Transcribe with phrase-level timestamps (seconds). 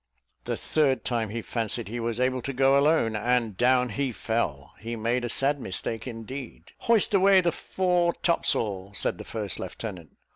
[0.45, 4.73] The third time he fancied he was able to go alone, and down he fell
[4.79, 6.71] he made a sad mistake indeed.
[6.89, 10.17] "Hoist away the fore topsail," said the first lieutenant.